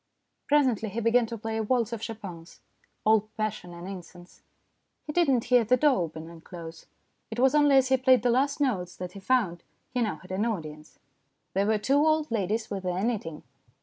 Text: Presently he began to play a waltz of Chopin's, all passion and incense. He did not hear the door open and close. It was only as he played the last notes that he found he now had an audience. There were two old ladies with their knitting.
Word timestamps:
Presently 0.47 0.89
he 0.89 0.99
began 0.99 1.27
to 1.27 1.37
play 1.37 1.57
a 1.57 1.61
waltz 1.61 1.93
of 1.93 2.01
Chopin's, 2.01 2.59
all 3.05 3.29
passion 3.37 3.71
and 3.71 3.87
incense. 3.87 4.41
He 5.05 5.13
did 5.13 5.29
not 5.29 5.43
hear 5.43 5.63
the 5.63 5.77
door 5.77 5.97
open 5.99 6.27
and 6.27 6.43
close. 6.43 6.87
It 7.29 7.37
was 7.39 7.53
only 7.53 7.75
as 7.77 7.89
he 7.89 7.97
played 7.97 8.23
the 8.23 8.31
last 8.31 8.59
notes 8.59 8.95
that 8.95 9.11
he 9.11 9.19
found 9.19 9.61
he 9.91 10.01
now 10.01 10.15
had 10.15 10.31
an 10.31 10.43
audience. 10.43 10.97
There 11.53 11.67
were 11.67 11.77
two 11.77 11.97
old 12.03 12.31
ladies 12.31 12.71
with 12.71 12.81
their 12.81 13.03
knitting. 13.03 13.43